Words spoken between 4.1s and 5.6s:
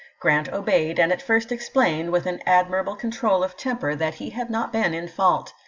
he had not been in fault.